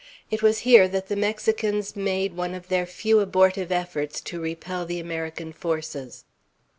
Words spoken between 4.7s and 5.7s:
the American